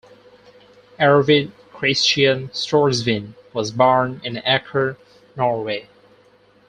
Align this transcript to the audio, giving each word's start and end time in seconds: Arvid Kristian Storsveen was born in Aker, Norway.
Arvid 0.99 1.51
Kristian 1.71 2.49
Storsveen 2.53 3.35
was 3.53 3.69
born 3.69 4.19
in 4.23 4.37
Aker, 4.37 4.97
Norway. 5.35 5.87